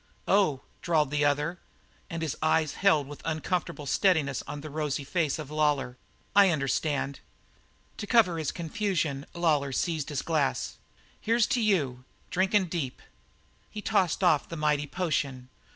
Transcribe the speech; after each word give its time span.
"Oh," 0.27 0.61
drawled 0.81 1.11
the 1.11 1.23
other, 1.25 1.59
and 2.09 2.23
his 2.23 2.35
eyes 2.41 2.73
held 2.73 3.07
with 3.07 3.21
uncomfortable 3.23 3.85
steadiness 3.85 4.41
on 4.47 4.61
the 4.61 4.69
rosy 4.71 5.03
face 5.03 5.37
of 5.37 5.51
Lawlor. 5.51 5.95
"I 6.35 6.49
understand." 6.49 7.19
To 7.97 8.07
cover 8.07 8.39
his 8.39 8.51
confusion 8.51 9.27
Lawlor 9.35 9.71
seized 9.71 10.09
his 10.09 10.23
glass. 10.23 10.77
"Here's 11.19 11.45
to 11.53 11.61
you 11.61 12.03
drinkin' 12.31 12.65
deep." 12.65 12.99
And 13.03 13.11
he 13.69 13.83
tossed 13.83 14.23
off 14.23 14.49
the 14.49 14.57
mighty 14.57 14.87
potion. 14.87 15.49